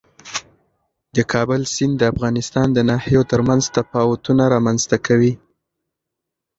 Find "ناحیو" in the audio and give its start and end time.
2.89-3.21